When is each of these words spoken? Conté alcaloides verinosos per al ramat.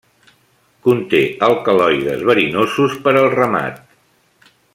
Conté 0.87 1.19
alcaloides 1.49 2.25
verinosos 2.31 2.97
per 3.05 3.15
al 3.21 3.31
ramat. 3.37 3.79